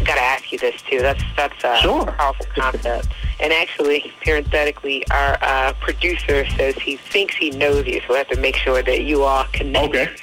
I 0.03 0.05
got 0.05 0.17
to 0.17 0.23
ask 0.23 0.51
you 0.51 0.59
this 0.59 0.83
too. 0.83 0.99
That's 0.99 1.23
that's 1.37 1.63
a 1.63 1.77
sure. 1.77 2.07
powerful 2.07 2.47
concept. 2.57 3.09
And 3.43 3.53
actually, 3.53 4.13
parenthetically, 4.25 5.05
our 5.11 5.37
uh, 5.43 5.73
producer 5.81 6.49
says 6.51 6.77
he 6.77 6.97
thinks 6.97 7.35
he 7.35 7.51
knows 7.51 7.85
you, 7.87 8.01
so 8.03 8.11
we 8.11 8.17
have 8.17 8.29
to 8.29 8.41
make 8.41 8.55
sure 8.55 8.85
that 8.85 9.03
you 9.03 9.25
all 9.25 9.45
connect. 9.53 9.97
Okay. 9.97 10.15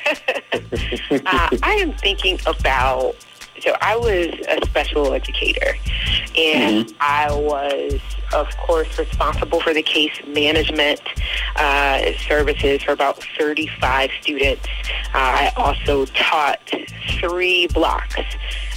uh, 1.11 1.49
I 1.61 1.73
am 1.81 1.91
thinking 1.93 2.39
about. 2.45 3.15
So 3.59 3.75
I 3.81 3.97
was 3.97 4.27
a 4.47 4.65
special 4.65 5.11
educator, 5.11 5.75
and 6.37 6.85
mm-hmm. 6.85 6.95
I 7.01 7.29
was, 7.33 7.99
of 8.33 8.55
course, 8.55 8.97
responsible 8.97 9.59
for 9.59 9.73
the 9.73 9.83
case 9.83 10.17
management 10.25 11.01
uh, 11.57 12.13
services 12.19 12.83
for 12.83 12.93
about 12.93 13.21
35 13.37 14.11
students. 14.21 14.65
Uh, 15.13 15.17
I 15.17 15.51
also 15.57 16.05
taught 16.05 16.71
three 17.19 17.67
blocks 17.67 18.15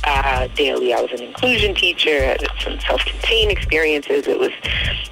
uh, 0.04 0.48
daily. 0.48 0.92
I 0.94 1.00
was 1.00 1.12
an 1.12 1.22
inclusion 1.22 1.74
teacher, 1.74 2.36
some 2.60 2.78
self-contained 2.80 3.50
experiences. 3.50 4.26
It 4.26 4.38
was 4.38 4.52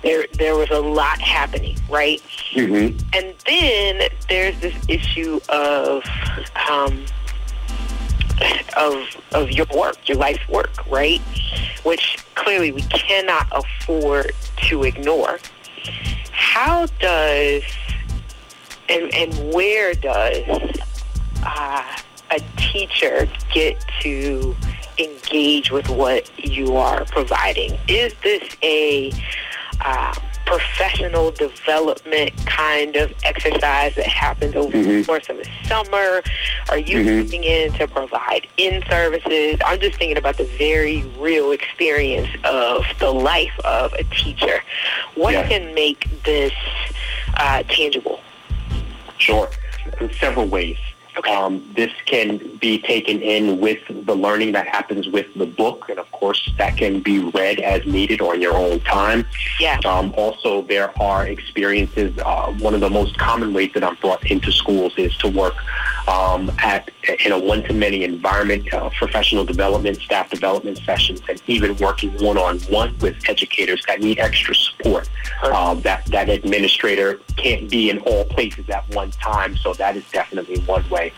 there. 0.03 0.27
There 0.35 0.57
was 0.57 0.71
a 0.71 0.81
lot 0.81 1.21
happening, 1.21 1.77
right? 1.89 2.23
Mm-hmm. 2.53 2.99
And 3.13 3.35
then 3.47 4.09
there's 4.29 4.59
this 4.61 4.75
issue 4.89 5.41
of 5.49 6.05
um, 6.69 7.05
of 8.77 9.05
of 9.33 9.51
your 9.51 9.67
work, 9.75 10.09
your 10.09 10.19
life's 10.19 10.47
work, 10.49 10.87
right? 10.91 11.21
Which 11.83 12.19
clearly 12.35 12.73
we 12.73 12.83
cannot 12.83 13.47
afford 13.53 14.33
to 14.69 14.85
ignore. 14.85 15.39
How 16.33 16.87
does 16.99 17.63
and 18.89 19.15
and 19.15 19.55
where 19.55 19.95
does 19.95 20.43
uh, 21.45 21.97
a 22.31 22.41
teacher 22.57 23.29
get 23.53 23.85
to 24.01 24.55
engage 25.01 25.71
with 25.71 25.89
what 25.89 26.31
you 26.39 26.77
are 26.77 27.05
providing? 27.07 27.79
Is 27.89 28.15
this 28.23 28.57
a 28.63 29.13
uh, 29.81 30.15
professional 30.51 31.31
development 31.31 32.33
kind 32.45 32.97
of 32.97 33.13
exercise 33.25 33.95
that 33.95 34.07
happens 34.07 34.57
over 34.57 34.77
mm-hmm. 34.77 34.89
the 34.89 35.05
course 35.05 35.29
of 35.29 35.37
the 35.37 35.49
summer? 35.65 36.23
Are 36.69 36.79
you 36.79 36.99
mm-hmm. 36.99 37.43
in 37.43 37.73
to 37.75 37.87
provide 37.87 38.49
in 38.57 38.83
services? 38.91 39.61
I'm 39.65 39.81
just 39.81 39.97
thinking 39.97 40.19
about 40.19 40.39
the 40.39 40.45
very 40.59 41.03
real 41.19 41.53
experience 41.53 42.29
of 42.45 42.85
the 42.99 43.13
life 43.13 43.59
of 43.65 43.93
a 43.93 44.05
teacher. 44.05 44.63
What 45.15 45.35
yeah. 45.35 45.49
can 45.49 45.73
make 45.75 46.09
this 46.25 46.53
uh, 47.35 47.63
tangible? 47.65 48.21
Sure. 49.19 49.49
In 50.01 50.13
several 50.15 50.47
ways. 50.47 50.79
Okay. 51.17 51.35
Um, 51.35 51.69
this 51.75 51.93
can 52.07 52.57
be 52.57 52.81
taken 52.81 53.21
in 53.21 53.61
with 53.61 53.81
the 53.89 54.15
learning 54.15 54.53
that 54.53 54.67
happens 54.67 55.09
with 55.09 55.33
the 55.35 55.47
book, 55.47 55.89
and 55.89 55.99
of 55.99 56.11
course, 56.13 56.51
that 56.59 56.77
can 56.77 57.01
be 57.01 57.19
read 57.19 57.61
as 57.61 57.85
needed 57.87 58.21
or 58.21 58.35
in 58.35 58.41
your 58.41 58.57
own 58.57 58.81
time. 58.81 59.27
Yeah. 59.59 59.81
Um, 59.85 60.15
also, 60.17 60.63
there 60.63 60.99
are 61.01 61.27
experiences. 61.27 62.17
Uh, 62.19 62.53
one 62.59 62.75
of 62.75 62.81
the 62.81 62.91
most 62.91 63.19
common 63.19 63.53
ways 63.53 63.73
that 63.75 63.85
I'm 63.85 63.97
brought 63.97 64.31
into 64.31 64.53
schools 64.53 64.95
is 64.97 65.17
to 65.19 65.29
work 65.29 65.55
um, 66.11 66.51
at 66.59 66.91
in 67.25 67.33
a 67.33 67.39
one-to-many 67.39 68.03
environment, 68.03 68.73
uh, 68.75 68.91
professional 68.91 69.45
development, 69.45 69.97
staff 69.99 70.29
development 70.29 70.79
sessions, 70.79 71.21
and 71.29 71.41
even 71.47 71.77
working 71.77 72.11
one-on-one 72.25 72.97
with 72.99 73.17
educators 73.29 73.83
that 73.87 74.01
need 74.01 74.19
extra 74.19 74.55
support. 74.55 75.09
Uh, 75.43 75.75
that 75.75 76.05
that 76.07 76.29
administrator 76.29 77.21
can't 77.37 77.71
be 77.71 77.91
in 77.91 77.99
all 78.01 78.25
places 78.25 78.69
at 78.71 78.89
one 78.95 79.11
time, 79.13 79.57
so 79.57 79.73
that 79.75 79.97
is 79.97 80.05
definitely 80.11 80.59
one 80.61 80.87
way 80.91 81.13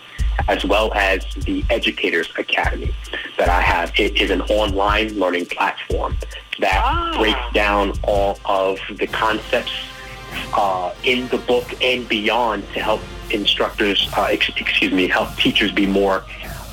as 0.49 0.65
well 0.65 0.93
as 0.95 1.25
the 1.45 1.65
Educators 1.71 2.31
Academy 2.39 2.95
that 3.39 3.49
I 3.49 3.61
have. 3.61 3.93
It 3.99 4.21
is 4.21 4.31
an 4.31 4.43
online 4.43 5.19
learning 5.19 5.47
platform 5.47 6.17
that 6.59 6.81
ah. 6.85 7.15
breaks 7.19 7.55
down 7.55 7.93
all 8.03 8.39
of 8.45 8.79
the 8.97 9.07
concepts 9.07 9.73
uh, 10.55 10.95
in 11.05 11.29
the 11.29 11.39
book 11.39 11.67
and 11.83 12.09
beyond 12.09 12.65
to 12.75 12.81
help 12.81 13.01
instructors, 13.33 14.09
uh, 14.17 14.29
excuse 14.31 14.93
me, 14.93 15.09
help 15.09 15.35
teachers 15.37 15.73
be 15.73 15.87
more 15.87 16.25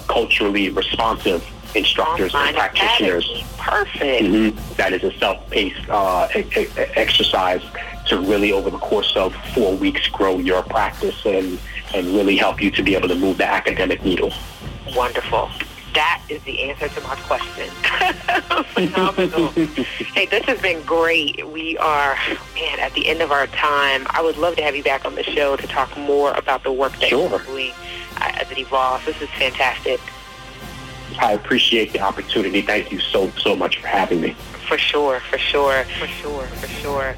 culturally 0.08 0.70
responsive 0.70 1.46
instructors 1.76 2.34
and 2.34 2.56
practitioners. 2.56 3.44
Perfect. 3.58 4.24
Mm-hmm. 4.24 4.74
That 4.76 4.94
is 4.94 5.04
a 5.04 5.18
self-paced 5.20 5.90
uh, 5.90 6.28
e- 6.36 6.40
e- 6.58 6.68
exercise 6.96 7.62
to 8.08 8.20
really, 8.20 8.52
over 8.52 8.70
the 8.70 8.80
course 8.80 9.16
of 9.16 9.36
four 9.54 9.76
weeks, 9.76 10.08
grow 10.08 10.40
your 10.40 10.64
practice 10.64 11.26
and 11.26 11.60
and 11.94 12.08
really 12.08 12.38
help 12.38 12.62
you 12.62 12.70
to 12.72 12.84
be 12.84 12.96
able 12.96 13.08
to 13.08 13.16
move 13.16 13.38
the 13.38 13.46
academic 13.46 14.04
needle. 14.04 14.32
Wonderful. 14.96 15.50
That 15.94 16.22
is 16.30 16.42
the 16.44 16.64
answer 16.64 16.88
to 16.88 17.02
my 17.02 17.16
question. 17.16 17.70
Phenomenal. 18.74 19.48
hey, 19.50 20.26
this 20.28 20.46
has 20.46 20.62
been 20.62 20.84
great. 20.86 21.48
We 21.48 21.78
are, 21.78 22.16
man, 22.56 22.80
at 22.80 22.94
the 22.94 23.08
end 23.08 23.22
of 23.22 23.32
our 23.32 23.48
time. 23.48 24.06
I 24.10 24.22
would 24.22 24.38
love 24.38 24.56
to 24.58 24.62
have 24.62 24.76
you 24.76 24.84
back 24.84 25.06
on 25.06 25.16
the 25.16 25.24
show 25.24 25.56
to 25.56 25.68
talk 25.68 25.96
more 25.98 26.32
about 26.34 26.64
the 26.64 26.72
work 26.72 26.94
that 27.00 27.10
sure. 27.10 27.30
you're 27.30 27.40
doing 27.40 27.74
uh, 28.18 28.32
as 28.36 28.52
it 28.52 28.58
evolves. 28.58 29.06
This 29.06 29.22
is 29.22 29.30
fantastic. 29.32 30.00
I 31.20 31.34
appreciate 31.34 31.92
the 31.92 32.00
opportunity. 32.02 32.62
Thank 32.62 32.92
you 32.92 33.00
so, 33.00 33.30
so 33.32 33.56
much 33.56 33.80
for 33.80 33.88
having 33.88 34.22
me. 34.22 34.36
For 34.68 34.78
sure, 34.78 35.20
for 35.22 35.38
sure, 35.38 35.84
for 35.84 36.08
sure, 36.08 36.46
for 36.46 36.68
sure. 36.68 37.16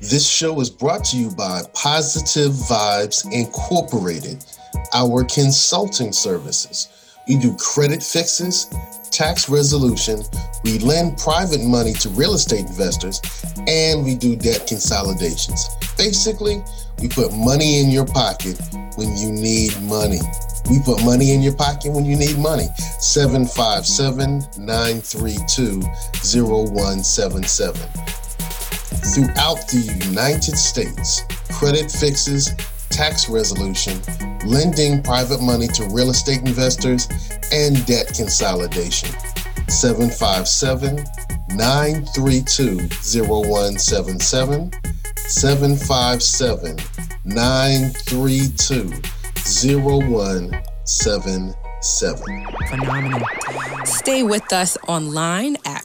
This 0.00 0.28
show 0.28 0.60
is 0.60 0.68
brought 0.68 1.04
to 1.06 1.16
you 1.16 1.30
by 1.30 1.62
Positive 1.74 2.50
Vibes 2.50 3.24
Incorporated, 3.32 4.44
our 4.92 5.22
consulting 5.22 6.12
services. 6.12 6.88
We 7.28 7.36
do 7.36 7.56
credit 7.56 8.02
fixes, 8.02 8.68
tax 9.10 9.48
resolution, 9.48 10.22
we 10.64 10.78
lend 10.78 11.18
private 11.18 11.62
money 11.62 11.92
to 11.94 12.08
real 12.10 12.34
estate 12.34 12.66
investors, 12.66 13.20
and 13.68 14.04
we 14.04 14.16
do 14.16 14.34
debt 14.34 14.66
consolidations. 14.66 15.68
Basically, 15.96 16.64
we 17.00 17.08
put 17.08 17.32
money 17.32 17.80
in 17.80 17.90
your 17.90 18.06
pocket 18.06 18.60
when 18.96 19.16
you 19.16 19.30
need 19.30 19.80
money. 19.82 20.18
We 20.68 20.80
put 20.84 21.04
money 21.04 21.32
in 21.32 21.42
your 21.42 21.54
pocket 21.54 21.92
when 21.92 22.04
you 22.04 22.16
need 22.16 22.38
money. 22.38 22.66
757 22.98 24.40
932 24.58 25.80
0177 25.80 27.88
throughout 29.14 29.66
the 29.68 30.04
United 30.06 30.56
States. 30.56 31.22
Credit 31.52 31.90
fixes, 31.90 32.52
tax 32.92 33.28
resolution, 33.28 34.00
lending 34.46 35.02
private 35.02 35.40
money 35.40 35.66
to 35.68 35.84
real 35.88 36.10
estate 36.10 36.40
investors, 36.40 37.08
and 37.52 37.84
debt 37.86 38.12
consolidation. 38.14 39.08
757 39.68 41.04
932 41.56 42.88
0177. 43.24 44.70
757 45.28 46.76
932 47.24 48.92
0177. 49.80 51.54
Phenomenal. 52.68 53.22
Stay 53.84 54.22
with 54.22 54.52
us 54.52 54.78
online 54.86 55.56
at 55.64 55.84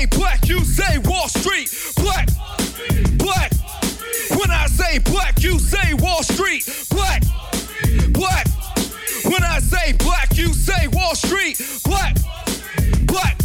say 0.00 0.18
black, 0.18 0.48
you 0.48 0.60
say 0.64 0.98
Wall 0.98 1.28
Street. 1.28 1.68
Black, 1.96 2.28
black. 3.18 3.52
When 4.30 4.50
I 4.50 4.66
say 4.66 4.98
black, 4.98 5.42
you 5.42 5.58
say 5.58 5.94
Wall 5.94 6.22
Street. 6.22 6.64
Black, 6.90 7.22
black. 8.12 8.46
When 9.24 9.42
I 9.42 9.58
say 9.58 9.92
black, 9.92 10.36
you 10.36 10.52
say 10.54 10.86
Wall 10.88 11.14
Street. 11.14 11.60
Black, 11.84 12.16
black. 13.02 13.36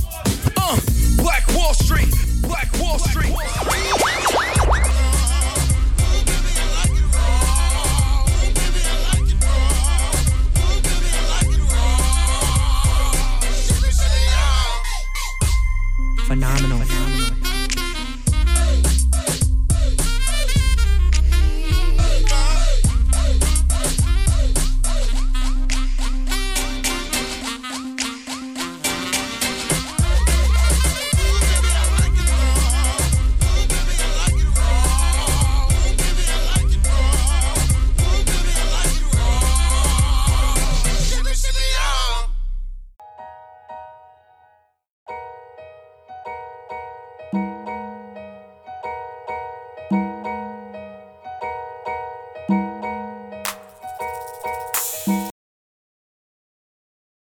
Uh, 0.57 0.79
Black 1.17 1.43
Wall 1.55 1.73
Street. 1.73 2.07
Black 2.41 2.69
Wall 2.79 2.99
Street. 2.99 3.33